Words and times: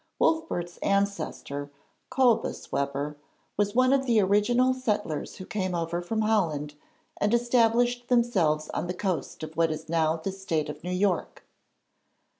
Wolfert's 0.19 0.77
ancestor, 0.79 1.69
Cobus 2.09 2.71
Webber, 2.71 3.17
was 3.55 3.75
one 3.75 3.93
of 3.93 4.07
the 4.07 4.19
original 4.19 4.73
settlers 4.73 5.35
who 5.35 5.45
came 5.45 5.75
over 5.75 6.01
from 6.01 6.21
Holland 6.21 6.73
and 7.17 7.35
established 7.35 8.07
themselves 8.07 8.69
on 8.69 8.87
the 8.87 8.95
coast 8.95 9.43
of 9.43 9.55
what 9.55 9.69
is 9.69 9.89
now 9.89 10.17
the 10.17 10.31
State 10.31 10.69
of 10.69 10.83
New 10.83 10.89
York. 10.89 11.43